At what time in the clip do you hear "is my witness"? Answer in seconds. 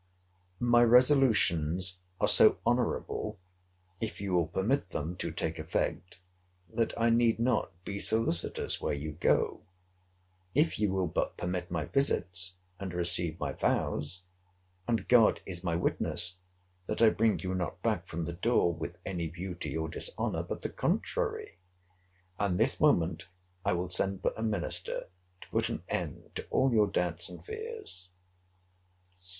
15.45-16.37